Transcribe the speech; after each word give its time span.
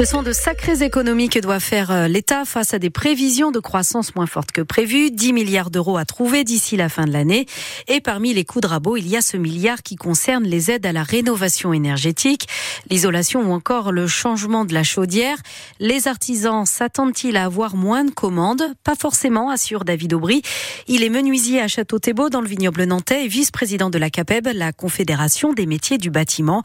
Ce 0.00 0.06
sont 0.06 0.22
de 0.22 0.32
sacrées 0.32 0.82
économies 0.82 1.28
que 1.28 1.40
doit 1.40 1.60
faire 1.60 1.90
euh, 1.90 2.08
l'État 2.08 2.46
face 2.46 2.72
à 2.72 2.78
des 2.78 2.88
prévisions 2.88 3.50
de 3.50 3.60
croissance 3.60 4.14
moins 4.14 4.26
fortes 4.26 4.50
que 4.50 4.62
prévues. 4.62 5.10
10 5.10 5.34
milliards 5.34 5.68
d'euros 5.68 5.98
à 5.98 6.06
trouver 6.06 6.42
d'ici 6.42 6.78
la 6.78 6.88
fin 6.88 7.04
de 7.04 7.12
l'année. 7.12 7.44
Et 7.86 8.00
parmi 8.00 8.32
les 8.32 8.46
coups 8.46 8.62
de 8.62 8.68
rabot, 8.68 8.96
il 8.96 9.06
y 9.06 9.18
a 9.18 9.20
ce 9.20 9.36
milliard 9.36 9.82
qui 9.82 9.96
concerne 9.96 10.44
les 10.44 10.70
aides 10.70 10.86
à 10.86 10.92
la 10.92 11.02
rénovation 11.02 11.74
énergétique, 11.74 12.48
l'isolation 12.88 13.42
ou 13.42 13.52
encore 13.52 13.92
le 13.92 14.06
changement 14.06 14.64
de 14.64 14.72
la 14.72 14.84
chaudière. 14.84 15.36
Les 15.80 16.08
artisans 16.08 16.64
s'attendent-ils 16.64 17.36
à 17.36 17.44
avoir 17.44 17.76
moins 17.76 18.04
de 18.04 18.10
commandes? 18.10 18.72
Pas 18.84 18.94
forcément, 18.94 19.50
assure 19.50 19.84
David 19.84 20.14
Aubry. 20.14 20.40
Il 20.88 21.04
est 21.04 21.10
menuisier 21.10 21.60
à 21.60 21.68
Château-Thébault 21.68 22.30
dans 22.30 22.40
le 22.40 22.48
vignoble 22.48 22.84
nantais 22.84 23.26
et 23.26 23.28
vice-président 23.28 23.90
de 23.90 23.98
la 23.98 24.08
CAPEB, 24.08 24.48
la 24.54 24.72
Confédération 24.72 25.52
des 25.52 25.66
métiers 25.66 25.98
du 25.98 26.08
bâtiment. 26.08 26.62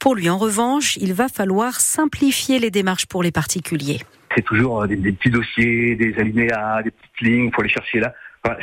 Pour 0.00 0.14
lui, 0.14 0.30
en 0.30 0.38
revanche, 0.38 0.96
il 1.02 1.12
va 1.12 1.28
falloir 1.28 1.82
simplifier 1.82 2.58
les 2.58 2.70
pour 3.08 3.22
les 3.22 3.32
particuliers. 3.32 4.00
C'est 4.34 4.44
toujours 4.44 4.82
euh, 4.82 4.86
des, 4.86 4.96
petits 5.12 5.30
dossiers, 5.30 5.96
des 5.96 6.18
alinéas, 6.18 6.82
des 6.82 6.90
petites 6.90 7.20
lignes, 7.20 7.50
pour 7.50 7.62
les 7.62 7.68
chercher 7.68 8.00
là. 8.00 8.14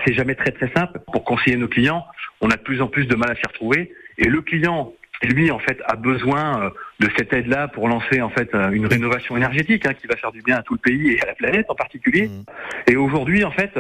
c'est 0.06 0.14
jamais 0.14 0.36
très 0.36 0.52
très 0.52 0.72
simple. 0.72 1.00
Pour 1.12 1.24
conseiller 1.24 1.58
nos 1.58 1.68
clients, 1.68 2.06
on 2.42 2.50
a 2.50 2.56
de 2.56 2.62
plus 2.62 2.82
en 2.82 2.88
plus 2.88 3.06
de 3.06 3.16
mal 3.16 3.32
à 3.32 3.36
s'y 3.36 3.46
retrouver. 3.48 3.94
Et 4.18 4.26
le 4.26 4.42
client 4.42 4.94
lui 5.24 5.52
en 5.52 5.60
fait 5.60 5.82
a 5.86 5.96
besoin 5.96 6.62
euh, 6.62 6.70
de 7.00 7.10
cette 7.18 7.32
aide-là 7.34 7.68
pour 7.68 7.88
lancer 7.88 8.22
en 8.22 8.30
fait 8.30 8.54
euh, 8.54 8.70
une 8.72 8.86
rénovation 8.86 9.36
énergétique 9.38 9.86
hein, 9.86 9.94
qui 9.94 10.08
va 10.08 10.16
faire 10.16 10.32
du 10.32 10.42
bien 10.42 10.58
à 10.58 10.64
tout 10.64 10.74
le 10.74 10.80
pays 10.80 11.14
et 11.14 11.22
à 11.22 11.28
la 11.28 11.34
planète 11.34 11.66
en 11.70 11.76
particulier. 11.76 12.28
Mmh. 12.28 12.92
Et 12.92 12.96
aujourd'hui 12.96 13.44
en 13.44 13.52
fait, 13.52 13.72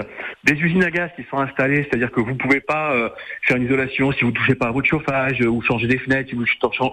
des 0.43 0.54
usines 0.54 0.84
à 0.84 0.91
gaz 0.91 1.09
qui 1.15 1.23
sont 1.29 1.38
installées, 1.38 1.84
c'est-à-dire 1.84 2.12
que 2.12 2.21
vous 2.21 2.35
pouvez 2.35 2.62
pas 2.62 2.93
euh, 2.93 3.09
faire 3.43 3.57
une 3.57 3.63
isolation 3.63 4.12
si 4.13 4.23
vous 4.23 4.31
touchez 4.31 4.55
pas 4.55 4.67
à 4.67 4.71
votre 4.71 4.88
chauffage 4.88 5.41
ou 5.41 5.62
changer 5.62 5.88
des 5.88 5.98
fenêtres 5.98 6.29
si 6.29 6.35
vous 6.35 6.45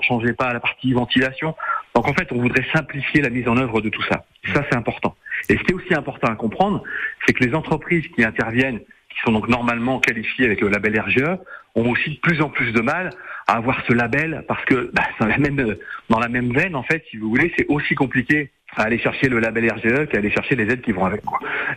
changez 0.02 0.32
pas 0.32 0.46
à 0.46 0.52
la 0.52 0.60
partie 0.60 0.92
ventilation. 0.92 1.54
Donc 1.94 2.08
en 2.08 2.14
fait, 2.14 2.32
on 2.32 2.40
voudrait 2.40 2.64
simplifier 2.72 3.20
la 3.20 3.30
mise 3.30 3.46
en 3.48 3.56
œuvre 3.56 3.80
de 3.80 3.88
tout 3.88 4.02
ça. 4.04 4.24
Ça 4.54 4.64
c'est 4.70 4.76
important. 4.76 5.14
Et 5.48 5.56
ce 5.56 5.62
qui 5.62 5.72
est 5.72 5.74
aussi 5.74 5.94
important 5.94 6.28
à 6.28 6.36
comprendre, 6.36 6.82
c'est 7.26 7.32
que 7.32 7.44
les 7.44 7.54
entreprises 7.54 8.06
qui 8.14 8.24
interviennent 8.24 8.80
qui 9.12 9.20
sont 9.24 9.32
donc 9.32 9.48
normalement 9.48 10.00
qualifiées 10.00 10.46
avec 10.46 10.60
le 10.60 10.68
label 10.68 10.98
RGE, 10.98 11.38
ont 11.74 11.90
aussi 11.90 12.10
de 12.10 12.18
plus 12.20 12.40
en 12.42 12.48
plus 12.48 12.72
de 12.72 12.80
mal 12.80 13.10
à 13.46 13.56
avoir 13.56 13.82
ce 13.86 13.92
label 13.92 14.44
parce 14.48 14.64
que 14.64 14.90
bah, 14.92 15.02
dans, 15.20 15.26
la 15.26 15.38
même, 15.38 15.76
dans 16.08 16.18
la 16.18 16.28
même 16.28 16.52
veine, 16.52 16.74
en 16.74 16.82
fait, 16.82 17.04
si 17.10 17.16
vous 17.16 17.28
voulez, 17.28 17.52
c'est 17.56 17.66
aussi 17.68 17.94
compliqué 17.94 18.50
à 18.76 18.82
aller 18.82 18.98
chercher 18.98 19.28
le 19.28 19.38
label 19.38 19.70
RGE 19.70 20.08
qu'à 20.08 20.18
aller 20.18 20.30
chercher 20.30 20.56
les 20.56 20.64
aides 20.64 20.82
qui 20.82 20.92
vont 20.92 21.04
avec. 21.04 21.22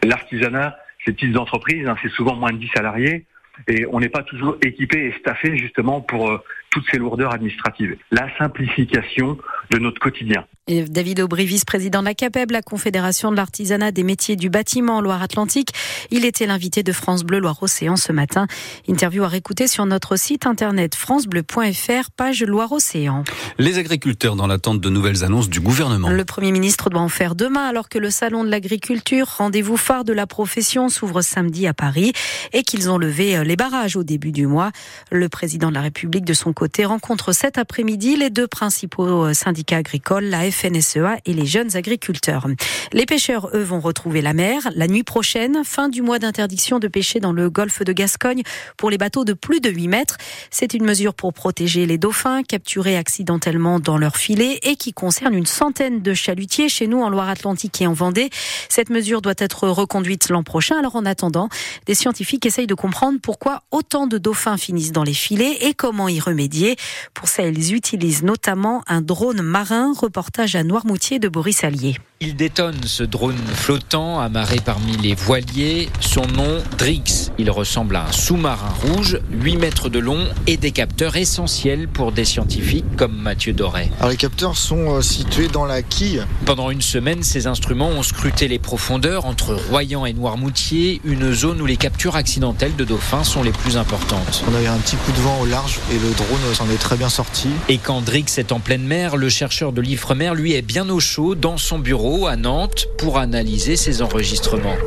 L'artisanat, 0.04 0.78
ces 1.06 1.14
petites 1.14 1.38
entreprises, 1.38 1.88
hein, 1.88 1.96
c'est 2.02 2.12
souvent 2.12 2.36
moins 2.36 2.52
de 2.52 2.58
10 2.58 2.70
salariés 2.76 3.26
et 3.68 3.86
on 3.92 4.00
n'est 4.00 4.10
pas 4.10 4.24
toujours 4.24 4.58
équipé 4.62 5.06
et 5.06 5.20
staffé 5.20 5.56
justement 5.58 6.02
pour 6.02 6.30
euh, 6.30 6.44
toutes 6.72 6.86
ces 6.92 6.98
lourdeurs 6.98 7.34
administratives. 7.34 7.98
La 8.12 8.28
simplification 8.38 9.38
de 9.76 9.84
notre 9.84 10.00
quotidien. 10.00 10.46
David 10.68 11.20
Aubry, 11.20 11.46
vice-président 11.46 12.00
de 12.00 12.06
la 12.06 12.16
CAPEB, 12.16 12.50
la 12.50 12.64
Confédération 12.64 13.30
de 13.30 13.36
l'artisanat 13.36 13.92
des 13.92 14.02
métiers 14.02 14.36
du 14.36 14.50
bâtiment 14.50 15.00
Loire-Atlantique. 15.00 15.70
Il 16.10 16.26
était 16.26 16.48
l'invité 16.48 16.82
de 16.82 16.92
France 16.92 17.24
Bleu 17.24 17.38
Loire-Océan 17.38 17.98
ce 17.98 18.12
matin. 18.12 18.48
Interview 18.88 19.24
à 19.24 19.28
réécouter 19.28 19.68
sur 19.68 19.86
notre 19.86 20.16
site 20.16 20.48
internet 20.48 20.96
francebleu.fr, 20.96 22.10
page 22.18 22.42
Loire-Océan. 22.42 23.26
Les 23.60 23.78
agriculteurs 23.78 24.36
dans 24.36 24.48
l'attente 24.48 24.82
de 24.82 24.90
nouvelles 24.90 25.24
annonces 25.24 25.50
du 25.50 25.60
gouvernement. 25.60 26.10
Le 26.10 26.26
Premier 26.26 26.52
ministre 26.52 26.90
doit 26.90 27.02
en 27.02 27.10
faire 27.10 27.36
demain 27.36 27.68
alors 27.68 27.88
que 27.88 28.00
le 28.00 28.10
Salon 28.10 28.44
de 28.44 28.50
l'agriculture, 28.50 29.28
rendez-vous 29.38 29.78
phare 29.78 30.04
de 30.04 30.14
la 30.14 30.26
profession, 30.26 30.90
s'ouvre 30.90 31.22
samedi 31.22 31.68
à 31.68 31.76
Paris 31.76 32.12
et 32.54 32.64
qu'ils 32.64 32.90
ont 32.90 32.98
levé 32.98 33.38
euh, 33.38 33.44
les 33.44 33.56
barrages 33.56 33.98
au 33.98 34.04
début 34.04 34.32
du 34.32 34.48
mois. 34.48 34.72
Le 35.12 35.30
président 35.30 35.70
de 35.70 35.76
la 35.76 35.82
République, 35.82 36.26
de 36.26 36.34
son 36.34 36.54
côté, 36.54 36.86
rencontre 36.86 37.34
cet 37.34 37.60
après-midi 37.60 38.16
les 38.16 38.32
deux 38.32 38.48
principaux 38.48 39.26
euh, 39.26 39.36
syndicats 39.36 39.78
agricoles, 39.78 40.26
la 40.26 40.55
FNSEA 40.56 41.18
et 41.26 41.34
les 41.34 41.46
jeunes 41.46 41.76
agriculteurs. 41.76 42.48
Les 42.94 43.06
pêcheurs, 43.06 43.50
eux, 43.54 43.64
vont 43.64 43.80
retrouver 43.80 44.22
la 44.22 44.34
mer 44.34 44.70
la 44.76 44.88
nuit 44.88 45.04
prochaine, 45.04 45.62
fin 45.64 45.90
du 45.90 46.02
mois 46.02 46.20
d'interdiction 46.20 46.80
de 46.80 46.88
pêcher 46.88 47.20
dans 47.20 47.34
le 47.34 47.50
golfe 47.50 47.84
de 47.84 47.94
Gascogne 47.94 48.44
pour 48.78 48.90
les 48.90 48.98
bateaux 48.98 49.26
de 49.26 49.34
plus 49.34 49.60
de 49.60 49.70
8 49.70 49.88
mètres. 49.88 50.18
C'est 50.52 50.74
une 50.74 50.86
mesure 50.86 51.14
pour 51.14 51.34
protéger 51.34 51.86
les 51.86 51.98
dauphins 51.98 52.44
capturés 52.44 52.98
accidentellement 52.98 53.80
dans 53.80 53.98
leur 53.98 54.18
filet 54.18 54.60
et 54.64 54.76
qui 54.76 54.94
concerne 54.94 55.34
une 55.34 55.46
centaine 55.46 56.02
de 56.02 56.14
chalutiers 56.14 56.70
chez 56.70 56.88
nous 56.88 57.02
en 57.02 57.10
Loire-Atlantique 57.10 57.82
et 57.82 57.88
en 57.88 57.94
Vendée. 57.94 58.30
Cette 58.70 58.90
mesure 58.90 59.22
doit 59.22 59.34
être 59.38 59.68
reconduite 59.68 60.30
l'an 60.30 60.44
prochain. 60.44 60.78
Alors 60.78 60.96
en 60.96 61.06
attendant, 61.06 61.50
des 61.86 61.96
scientifiques 61.96 62.46
essayent 62.46 62.68
de 62.68 62.76
comprendre 62.76 63.20
pourquoi 63.22 63.64
autant 63.72 64.08
de 64.08 64.18
dauphins 64.18 64.58
finissent 64.58 64.92
dans 64.92 65.04
les 65.04 65.14
filets 65.14 65.58
et 65.62 65.74
comment 65.74 66.08
y 66.08 66.20
remédier. 66.20 66.76
Pour 67.14 67.28
ça, 67.28 67.48
ils 67.48 67.74
utilisent 67.74 68.24
notamment 68.24 68.84
un 68.88 69.02
drone 69.02 69.42
marin. 69.42 69.94
Reportage 69.98 70.45
à 70.54 70.64
Noirmoutier 70.64 71.18
de 71.18 71.28
Boris 71.28 71.64
Allier. 71.64 71.96
Il 72.28 72.36
détonne 72.36 72.82
ce 72.86 73.04
drone 73.04 73.38
flottant 73.54 74.20
amarré 74.20 74.58
parmi 74.66 74.98
les 74.98 75.14
voiliers. 75.14 75.90
Son 76.00 76.26
nom, 76.26 76.58
Drix. 76.76 77.32
Il 77.38 77.52
ressemble 77.52 77.98
à 77.98 78.08
un 78.08 78.12
sous-marin 78.12 78.74
rouge, 78.82 79.20
8 79.30 79.58
mètres 79.58 79.90
de 79.90 80.00
long 80.00 80.26
et 80.48 80.58
des 80.58 80.72
capteurs 80.72 81.18
essentiels 81.18 81.88
pour 81.88 82.12
des 82.12 82.26
scientifiques 82.26 82.96
comme 82.98 83.16
Mathieu 83.16 83.54
Doré. 83.54 83.92
Alors 84.00 84.10
les 84.10 84.18
capteurs 84.18 84.58
sont 84.58 84.96
euh, 84.96 85.02
situés 85.04 85.50
dans 85.50 85.66
la 85.66 85.84
quille. 85.84 86.24
Pendant 86.46 86.72
une 86.72 86.82
semaine, 86.82 87.22
ces 87.22 87.46
instruments 87.46 87.90
ont 87.90 88.02
scruté 88.02 88.48
les 88.48 88.58
profondeurs 88.58 89.26
entre 89.26 89.54
Royan 89.70 90.08
et 90.08 90.14
Noirmoutier, 90.14 91.02
une 91.04 91.32
zone 91.32 91.62
où 91.62 91.68
les 91.68 91.78
captures 91.78 92.16
accidentelles 92.16 92.76
de 92.76 92.86
dauphins 92.86 93.24
sont 93.24 93.44
les 93.44 93.52
plus 93.52 93.78
importantes. 93.78 94.44
On 94.50 94.56
a 94.56 94.64
eu 94.64 94.68
un 94.68 94.78
petit 94.78 94.96
coup 94.96 95.12
de 95.12 95.22
vent 95.22 95.42
au 95.42 95.46
large 95.46 95.78
et 95.92 96.00
le 96.00 96.10
drone 96.16 96.56
s'en 96.56 96.68
est 96.72 96.82
très 96.82 96.98
bien 96.98 97.10
sorti. 97.10 97.50
Et 97.70 97.78
quand 97.78 98.02
Drix 98.02 98.26
est 98.38 98.52
en 98.52 98.60
pleine 98.60 98.84
mer, 98.84 99.16
le 99.16 99.30
chercheur 99.30 99.74
de 99.74 99.82
l'Ifremer, 99.82 100.32
lui, 100.34 100.54
est 100.54 100.64
bien 100.64 100.90
au 100.90 101.00
chaud 101.00 101.36
dans 101.36 101.58
son 101.58 101.78
bureau 101.78 102.15
à 102.24 102.38
Nantes 102.38 102.88
pour 102.98 103.18
analyser 103.18 103.76
ces 103.76 104.02
enregistrements. 104.02 104.78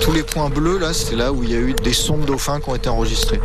Tous 0.00 0.12
les 0.12 0.24
points 0.24 0.50
bleus, 0.50 0.78
là, 0.78 0.92
c'est 0.92 1.14
là 1.14 1.32
où 1.32 1.44
il 1.44 1.52
y 1.52 1.54
a 1.54 1.60
eu 1.60 1.74
des 1.74 1.92
sons 1.92 2.18
dauphins 2.18 2.60
qui 2.60 2.70
ont 2.70 2.74
été 2.74 2.88
enregistrés. 2.88 3.40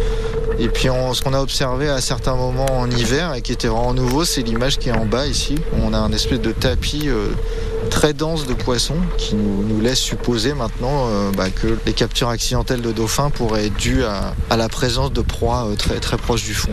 Et 0.59 0.67
puis 0.67 0.89
ce 1.13 1.21
qu'on 1.21 1.33
a 1.33 1.39
observé 1.39 1.89
à 1.89 2.01
certains 2.01 2.35
moments 2.35 2.71
en 2.71 2.89
hiver 2.89 3.33
et 3.33 3.41
qui 3.41 3.51
était 3.51 3.67
vraiment 3.67 3.93
nouveau, 3.93 4.25
c'est 4.25 4.41
l'image 4.41 4.77
qui 4.77 4.89
est 4.89 4.93
en 4.93 5.05
bas 5.05 5.27
ici. 5.27 5.55
On 5.81 5.93
a 5.93 5.97
un 5.97 6.11
espèce 6.11 6.41
de 6.41 6.51
tapis 6.51 7.07
euh, 7.07 7.29
très 7.89 8.13
dense 8.13 8.47
de 8.47 8.53
poissons 8.53 8.97
qui 9.17 9.35
nous, 9.35 9.81
laisse 9.81 9.99
supposer 9.99 10.53
maintenant 10.53 11.07
euh, 11.07 11.31
bah, 11.35 11.49
que 11.49 11.77
les 11.85 11.91
captures 11.91 12.29
accidentelles 12.29 12.81
de 12.81 12.93
dauphins 12.93 13.29
pourraient 13.29 13.65
être 13.65 13.75
dues 13.75 14.03
à, 14.03 14.33
la 14.55 14.69
présence 14.69 15.11
de 15.11 15.21
proies 15.21 15.67
euh, 15.67 15.75
très, 15.75 15.99
très 15.99 16.15
proches 16.15 16.45
du 16.45 16.53
fond. 16.53 16.71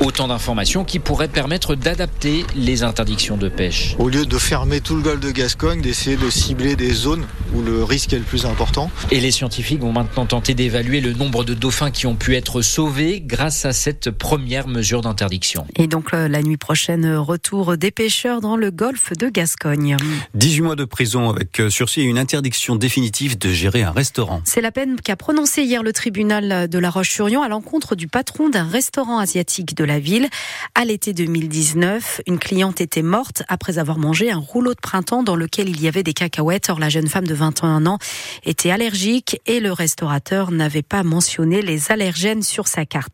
Autant 0.00 0.28
d'informations 0.28 0.84
qui 0.84 1.00
pourraient 1.00 1.28
permettre 1.28 1.74
d'adapter 1.74 2.44
les 2.54 2.84
interdictions 2.84 3.36
de 3.36 3.48
pêche. 3.48 3.96
Au 3.98 4.08
lieu 4.08 4.26
de 4.26 4.38
fermer 4.38 4.80
tout 4.80 4.94
le 4.94 5.02
golfe 5.02 5.20
de 5.20 5.30
Gascogne, 5.30 5.80
d'essayer 5.80 6.16
de 6.16 6.30
cibler 6.30 6.76
des 6.76 6.92
zones 6.92 7.24
où 7.54 7.62
le 7.62 7.82
risque 7.82 8.12
est 8.12 8.18
le 8.18 8.24
plus 8.24 8.46
important. 8.46 8.90
Et 9.10 9.20
les 9.20 9.30
scientifiques 9.30 9.80
vont 9.80 9.92
maintenant 9.92 10.26
tenter 10.26 10.54
d'évaluer 10.54 11.00
le 11.00 11.12
nombre 11.12 11.42
de 11.42 11.54
dauphins 11.54 11.90
qui 11.90 12.06
ont 12.06 12.14
pu 12.14 12.36
être 12.36 12.62
sauvés 12.62 13.21
grâce 13.22 13.64
à 13.64 13.72
cette 13.72 14.10
première 14.10 14.68
mesure 14.68 15.00
d'interdiction. 15.00 15.66
Et 15.76 15.86
donc 15.86 16.14
euh, 16.14 16.28
la 16.28 16.42
nuit 16.42 16.56
prochaine, 16.56 17.14
retour 17.16 17.76
des 17.76 17.90
pêcheurs 17.90 18.40
dans 18.40 18.56
le 18.56 18.70
golfe 18.70 19.12
de 19.12 19.28
Gascogne. 19.28 19.96
18 20.34 20.60
mois 20.62 20.76
de 20.76 20.84
prison 20.84 21.30
avec 21.30 21.60
euh, 21.60 21.70
sursis 21.70 22.00
et 22.00 22.04
une 22.04 22.18
interdiction 22.18 22.76
définitive 22.76 23.38
de 23.38 23.50
gérer 23.50 23.82
un 23.82 23.90
restaurant. 23.90 24.40
C'est 24.44 24.60
la 24.60 24.72
peine 24.72 25.00
qu'a 25.00 25.16
prononcé 25.16 25.62
hier 25.62 25.82
le 25.82 25.92
tribunal 25.92 26.68
de 26.68 26.78
La 26.78 26.90
Roche-sur-Yon 26.90 27.42
à 27.42 27.48
l'encontre 27.48 27.94
du 27.94 28.08
patron 28.08 28.48
d'un 28.48 28.66
restaurant 28.66 29.18
asiatique 29.18 29.76
de 29.76 29.84
la 29.84 29.98
ville. 29.98 30.28
À 30.74 30.84
l'été 30.84 31.12
2019, 31.12 32.22
une 32.26 32.38
cliente 32.38 32.80
était 32.80 33.02
morte 33.02 33.42
après 33.48 33.78
avoir 33.78 33.98
mangé 33.98 34.30
un 34.30 34.38
rouleau 34.38 34.74
de 34.74 34.80
printemps 34.80 35.22
dans 35.22 35.36
lequel 35.36 35.68
il 35.68 35.80
y 35.80 35.88
avait 35.88 36.02
des 36.02 36.14
cacahuètes. 36.14 36.70
Or, 36.70 36.78
la 36.78 36.88
jeune 36.88 37.08
femme 37.08 37.26
de 37.26 37.34
21 37.34 37.86
ans 37.86 37.98
était 38.44 38.70
allergique 38.70 39.40
et 39.46 39.60
le 39.60 39.72
restaurateur 39.72 40.50
n'avait 40.50 40.82
pas 40.82 41.02
mentionné 41.02 41.62
les 41.62 41.92
allergènes 41.92 42.42
sur 42.42 42.68
sa 42.68 42.86
carte. 42.86 43.11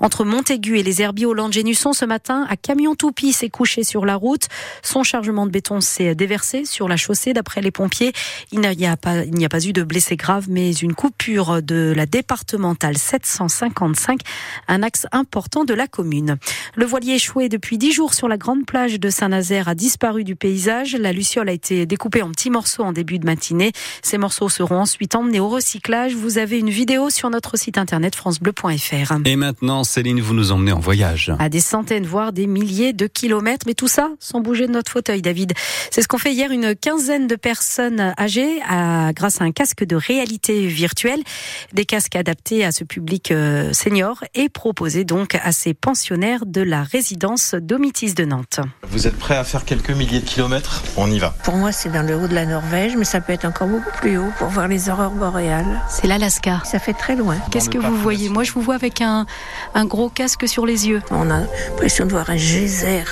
Entre 0.00 0.24
Montaigu 0.24 0.78
et 0.78 0.82
les 0.82 1.02
herbiers 1.02 1.26
au 1.26 1.34
Genusson, 1.50 1.92
ce 1.92 2.04
matin, 2.04 2.46
un 2.48 2.56
camion 2.56 2.94
toupie 2.94 3.32
s'est 3.32 3.50
couché 3.50 3.84
sur 3.84 4.04
la 4.04 4.16
route. 4.16 4.48
Son 4.82 5.02
chargement 5.02 5.46
de 5.46 5.50
béton 5.50 5.80
s'est 5.80 6.14
déversé 6.14 6.64
sur 6.64 6.88
la 6.88 6.96
chaussée. 6.96 7.32
D'après 7.32 7.60
les 7.60 7.70
pompiers, 7.70 8.12
il 8.52 8.60
n'y 8.60 8.86
a, 8.86 8.96
pas, 8.96 9.24
il 9.24 9.34
n'y 9.34 9.44
a 9.44 9.48
pas 9.48 9.64
eu 9.64 9.72
de 9.72 9.82
blessés 9.82 10.16
graves, 10.16 10.46
mais 10.48 10.72
une 10.72 10.94
coupure 10.94 11.62
de 11.62 11.92
la 11.96 12.06
départementale 12.06 12.96
755, 12.96 14.20
un 14.68 14.82
axe 14.82 15.06
important 15.12 15.64
de 15.64 15.74
la 15.74 15.86
commune. 15.86 16.38
Le 16.74 16.84
voilier 16.84 17.14
échoué 17.14 17.48
depuis 17.48 17.78
dix 17.78 17.92
jours 17.92 18.14
sur 18.14 18.28
la 18.28 18.36
grande 18.36 18.66
plage 18.66 19.00
de 19.00 19.10
Saint-Nazaire 19.10 19.68
a 19.68 19.74
disparu 19.74 20.24
du 20.24 20.36
paysage. 20.36 20.94
La 20.94 21.12
luciole 21.12 21.48
a 21.48 21.52
été 21.52 21.86
découpée 21.86 22.22
en 22.22 22.30
petits 22.30 22.50
morceaux 22.50 22.84
en 22.84 22.92
début 22.92 23.18
de 23.18 23.26
matinée. 23.26 23.72
Ces 24.02 24.18
morceaux 24.18 24.48
seront 24.48 24.80
ensuite 24.80 25.14
emmenés 25.14 25.40
au 25.40 25.48
recyclage. 25.48 26.14
Vous 26.14 26.38
avez 26.38 26.58
une 26.58 26.70
vidéo 26.70 27.10
sur 27.10 27.30
notre 27.30 27.56
site 27.56 27.78
internet 27.78 28.14
francebleu.fr. 28.14 29.12
Et 29.32 29.36
maintenant, 29.36 29.82
Céline, 29.82 30.20
vous 30.20 30.34
nous 30.34 30.52
emmenez 30.52 30.72
en 30.72 30.78
voyage. 30.78 31.32
À 31.38 31.48
des 31.48 31.60
centaines, 31.60 32.04
voire 32.04 32.34
des 32.34 32.46
milliers 32.46 32.92
de 32.92 33.06
kilomètres, 33.06 33.64
mais 33.66 33.72
tout 33.72 33.88
ça 33.88 34.10
sans 34.20 34.40
bouger 34.40 34.66
de 34.66 34.72
notre 34.72 34.92
fauteuil, 34.92 35.22
David. 35.22 35.54
C'est 35.90 36.02
ce 36.02 36.08
qu'ont 36.08 36.18
fait 36.18 36.34
hier 36.34 36.50
une 36.50 36.74
quinzaine 36.74 37.28
de 37.28 37.36
personnes 37.36 38.12
âgées 38.18 38.60
à, 38.68 39.14
grâce 39.14 39.40
à 39.40 39.44
un 39.44 39.50
casque 39.50 39.84
de 39.84 39.96
réalité 39.96 40.66
virtuelle. 40.66 41.22
Des 41.72 41.86
casques 41.86 42.14
adaptés 42.14 42.62
à 42.62 42.72
ce 42.72 42.84
public 42.84 43.30
euh, 43.30 43.72
senior 43.72 44.22
et 44.34 44.50
proposés 44.50 45.04
donc 45.04 45.34
à 45.42 45.50
ces 45.52 45.72
pensionnaires 45.72 46.44
de 46.44 46.60
la 46.60 46.82
résidence 46.82 47.54
Domitis 47.54 48.12
de 48.12 48.26
Nantes. 48.26 48.60
Vous 48.86 49.06
êtes 49.06 49.16
prêts 49.16 49.38
à 49.38 49.44
faire 49.44 49.64
quelques 49.64 49.92
milliers 49.92 50.20
de 50.20 50.26
kilomètres? 50.26 50.82
On 50.98 51.10
y 51.10 51.18
va. 51.18 51.34
Pour 51.42 51.56
moi, 51.56 51.72
c'est 51.72 51.90
dans 51.90 52.06
le 52.06 52.16
haut 52.16 52.28
de 52.28 52.34
la 52.34 52.44
Norvège, 52.44 52.96
mais 52.98 53.06
ça 53.06 53.22
peut 53.22 53.32
être 53.32 53.46
encore 53.46 53.68
beaucoup 53.68 53.96
plus 53.96 54.18
haut 54.18 54.30
pour 54.36 54.48
voir 54.48 54.68
les 54.68 54.90
aurores 54.90 55.12
boréales. 55.12 55.80
C'est 55.88 56.06
l'Alaska. 56.06 56.60
Ça 56.66 56.78
fait 56.78 56.92
très 56.92 57.16
loin. 57.16 57.38
Qu'est-ce 57.50 57.70
que 57.70 57.78
vous 57.78 57.96
voyez? 57.96 58.28
Moi, 58.28 58.44
je 58.44 58.52
vous 58.52 58.60
vois 58.60 58.74
avec 58.74 59.00
un, 59.00 59.21
un 59.74 59.84
gros 59.84 60.08
casque 60.08 60.48
sur 60.48 60.66
les 60.66 60.88
yeux. 60.88 61.02
On 61.10 61.30
a 61.30 61.40
l'impression 61.40 62.06
de 62.06 62.10
voir 62.10 62.30
un 62.30 62.36
geyser 62.36 63.04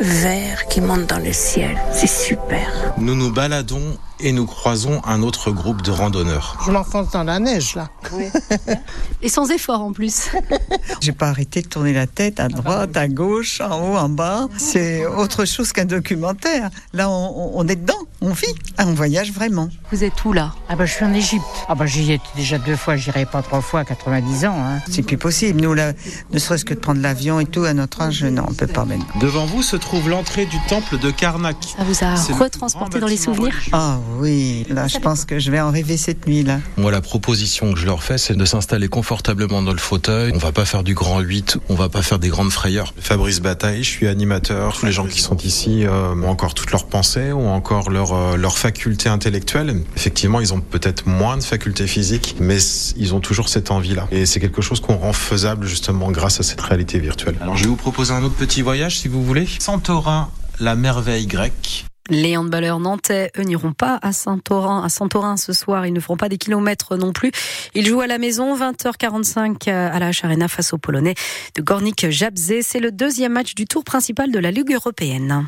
vert 0.00 0.66
qui 0.68 0.80
monte 0.80 1.06
dans 1.06 1.18
le 1.18 1.32
ciel. 1.32 1.76
C'est 1.92 2.08
super. 2.08 2.94
Nous 2.98 3.14
nous 3.14 3.32
baladons 3.32 3.96
et 4.20 4.32
nous 4.32 4.46
croisons 4.46 5.02
un 5.04 5.22
autre 5.22 5.50
groupe 5.50 5.82
de 5.82 5.90
randonneurs. 5.90 6.58
Je 6.64 6.70
m'enfonce 6.70 7.10
dans 7.10 7.24
la 7.24 7.38
neige 7.38 7.74
là. 7.74 7.88
Et 9.22 9.28
sans 9.28 9.50
effort 9.50 9.80
en 9.80 9.92
plus. 9.92 10.30
J'ai 11.00 11.12
pas 11.12 11.28
arrêté 11.28 11.62
de 11.62 11.68
tourner 11.68 11.92
la 11.92 12.06
tête 12.06 12.40
à 12.40 12.48
droite, 12.48 12.96
à 12.96 13.08
gauche, 13.08 13.60
en 13.60 13.80
haut, 13.80 13.96
en 13.96 14.08
bas. 14.08 14.48
C'est 14.56 15.06
autre 15.06 15.44
chose 15.44 15.72
qu'un 15.72 15.84
documentaire. 15.84 16.70
Là, 16.92 17.08
on, 17.10 17.52
on, 17.54 17.66
est 17.68 17.76
dedans, 17.76 17.98
on 18.24 18.32
vit, 18.32 18.54
on 18.78 18.94
voyage 18.94 19.32
vraiment. 19.32 19.68
Vous 19.92 20.02
êtes 20.02 20.24
où 20.24 20.32
là? 20.32 20.54
Ah 20.70 20.76
bah 20.76 20.86
je 20.86 20.92
suis 20.92 21.04
en 21.04 21.12
Égypte. 21.12 21.44
Ah 21.68 21.74
bah 21.74 21.84
j'y 21.84 22.10
étais 22.10 22.24
déjà 22.36 22.56
deux 22.56 22.74
fois, 22.74 22.96
j'irai 22.96 23.26
pas 23.26 23.42
trois 23.42 23.60
fois 23.60 23.80
à 23.80 23.84
90 23.84 24.46
ans. 24.46 24.56
Hein. 24.56 24.80
C'est 24.90 25.02
plus 25.02 25.18
possible. 25.18 25.60
Nous 25.60 25.74
là, 25.74 25.92
ne 26.32 26.38
serait-ce 26.38 26.64
que 26.64 26.72
de 26.72 26.78
prendre 26.78 27.02
l'avion 27.02 27.38
et 27.38 27.44
tout 27.44 27.64
à 27.64 27.74
notre 27.74 28.00
âge, 28.00 28.24
non, 28.24 28.46
on 28.48 28.54
peut 28.54 28.66
pas 28.66 28.86
maintenant. 28.86 29.06
Devant 29.20 29.44
vous 29.44 29.62
se 29.62 29.76
trouve 29.76 30.08
l'entrée 30.08 30.46
du 30.46 30.56
temple 30.68 30.98
de 30.98 31.10
Karnak. 31.10 31.56
Ça 31.76 31.84
vous 31.84 32.02
a 32.02 32.42
retransporté 32.42 32.98
dans 32.98 33.06
les 33.06 33.18
souvenirs? 33.18 33.54
Ah 33.72 33.98
oui, 34.18 34.64
là 34.70 34.88
je 34.88 34.98
pense 34.98 35.26
que 35.26 35.38
je 35.38 35.50
vais 35.50 35.60
en 35.60 35.70
rêver 35.70 35.98
cette 35.98 36.26
nuit 36.26 36.42
là. 36.42 36.60
Moi 36.78 36.90
la 36.90 37.02
proposition 37.02 37.74
que 37.74 37.78
je 37.78 37.84
leur 37.84 38.02
fais 38.02 38.16
c'est 38.16 38.36
de 38.36 38.44
s'installer 38.46 38.88
confortablement 38.88 39.60
dans 39.60 39.72
le 39.72 39.78
fauteuil. 39.78 40.32
On 40.34 40.38
va 40.38 40.52
pas 40.52 40.64
faire 40.64 40.82
du 40.82 40.94
grand 40.94 41.20
8, 41.20 41.58
on 41.68 41.74
va 41.74 41.90
pas 41.90 42.02
faire 42.02 42.18
des 42.18 42.28
grandes 42.28 42.52
frayeurs. 42.52 42.94
Fabrice 42.98 43.40
Bataille, 43.40 43.84
je 43.84 43.90
suis 43.90 44.08
animateur. 44.08 44.78
Tous 44.78 44.86
les 44.86 44.92
gens 44.92 45.06
qui 45.06 45.20
sont 45.20 45.36
ici 45.36 45.84
euh, 45.84 46.14
ont 46.14 46.28
encore 46.28 46.54
toutes 46.54 46.70
leurs 46.70 46.86
pensées, 46.86 47.32
ont 47.32 47.54
encore 47.54 47.90
leur, 47.90 48.13
euh, 48.14 48.36
leur 48.36 48.58
faculté 48.58 49.08
intellectuelle. 49.08 49.82
Effectivement, 49.96 50.40
ils 50.40 50.54
ont 50.54 50.60
peut-être 50.60 51.06
moins 51.06 51.36
de 51.36 51.42
facultés 51.42 51.86
physiques, 51.86 52.36
mais 52.40 52.58
ils 52.96 53.14
ont 53.14 53.20
toujours 53.20 53.48
cette 53.48 53.70
envie-là. 53.70 54.08
Et 54.10 54.26
c'est 54.26 54.40
quelque 54.40 54.62
chose 54.62 54.80
qu'on 54.80 54.96
rend 54.96 55.12
faisable 55.12 55.66
justement 55.66 56.10
grâce 56.10 56.40
à 56.40 56.42
cette 56.42 56.60
réalité 56.60 56.98
virtuelle. 56.98 57.36
Alors 57.40 57.56
je 57.56 57.64
vais 57.64 57.68
vous 57.68 57.76
proposer 57.76 58.12
un 58.12 58.22
autre 58.22 58.36
petit 58.36 58.62
voyage 58.62 58.98
si 58.98 59.08
vous 59.08 59.22
voulez. 59.22 59.46
Santorin, 59.58 60.30
la 60.60 60.74
merveille 60.74 61.26
grecque. 61.26 61.86
Les 62.10 62.36
handballeurs 62.36 62.80
nantais, 62.80 63.30
eux, 63.38 63.44
n'iront 63.44 63.72
pas 63.72 63.98
à 64.02 64.12
Saint-Orin, 64.12 64.84
à 64.84 64.90
Santorin 64.90 65.38
ce 65.38 65.54
soir. 65.54 65.86
Ils 65.86 65.92
ne 65.94 66.00
feront 66.00 66.18
pas 66.18 66.28
des 66.28 66.36
kilomètres 66.36 66.98
non 66.98 67.14
plus. 67.14 67.32
Ils 67.74 67.86
jouent 67.86 68.02
à 68.02 68.06
la 68.06 68.18
maison, 68.18 68.54
20h45 68.54 69.70
à 69.70 69.98
la 69.98 70.10
H-Arena 70.10 70.46
face 70.46 70.74
aux 70.74 70.78
Polonais 70.78 71.14
de 71.54 71.62
Gornik 71.62 72.10
Jabze. 72.10 72.60
C'est 72.60 72.80
le 72.80 72.92
deuxième 72.92 73.32
match 73.32 73.54
du 73.54 73.64
tour 73.64 73.84
principal 73.84 74.30
de 74.30 74.38
la 74.38 74.50
Ligue 74.50 74.74
européenne. 74.74 75.42